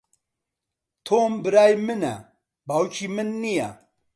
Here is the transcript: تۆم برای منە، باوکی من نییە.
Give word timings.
تۆم 1.05 1.31
برای 1.43 1.73
منە، 1.85 2.15
باوکی 2.67 3.07
من 3.15 3.29
نییە. 3.41 3.69